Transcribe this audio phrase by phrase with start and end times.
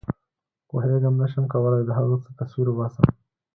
[0.69, 3.05] پوهېږم نه شم کولای د هغه څه تصویر وباسم.